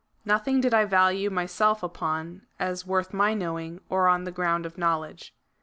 97 0.25 0.43
thing 0.43 0.61
did 0.61 0.73
I 0.73 0.83
value 0.85 1.29
myself 1.29 1.83
upon, 1.83 2.47
as 2.57 2.87
worth 2.87 3.13
my 3.13 3.35
knowing, 3.35 3.81
or 3.87 4.07
on 4.07 4.23
the 4.23 4.31
ground 4.31 4.65
of 4.65 4.75
knowledge." 4.75 5.31